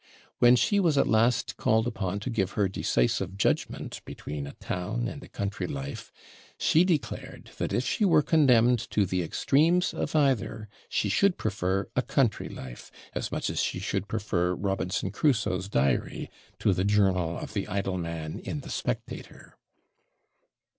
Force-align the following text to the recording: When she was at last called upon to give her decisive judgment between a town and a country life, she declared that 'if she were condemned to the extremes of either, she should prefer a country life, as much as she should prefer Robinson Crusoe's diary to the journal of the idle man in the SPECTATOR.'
When 0.39 0.55
she 0.55 0.79
was 0.79 0.97
at 0.97 1.05
last 1.05 1.57
called 1.57 1.85
upon 1.85 2.19
to 2.21 2.31
give 2.31 2.53
her 2.53 2.67
decisive 2.67 3.37
judgment 3.37 4.01
between 4.03 4.47
a 4.47 4.53
town 4.53 5.07
and 5.07 5.21
a 5.23 5.27
country 5.29 5.67
life, 5.67 6.11
she 6.57 6.83
declared 6.83 7.51
that 7.59 7.71
'if 7.71 7.85
she 7.85 8.03
were 8.03 8.23
condemned 8.23 8.79
to 8.89 9.05
the 9.05 9.21
extremes 9.21 9.93
of 9.93 10.15
either, 10.15 10.67
she 10.89 11.07
should 11.07 11.37
prefer 11.37 11.87
a 11.95 12.01
country 12.01 12.49
life, 12.49 12.89
as 13.13 13.31
much 13.31 13.47
as 13.51 13.61
she 13.61 13.77
should 13.77 14.07
prefer 14.07 14.55
Robinson 14.55 15.11
Crusoe's 15.11 15.69
diary 15.69 16.31
to 16.57 16.73
the 16.73 16.83
journal 16.83 17.37
of 17.37 17.53
the 17.53 17.67
idle 17.67 17.99
man 17.99 18.39
in 18.39 18.61
the 18.61 18.71
SPECTATOR.' 18.71 19.55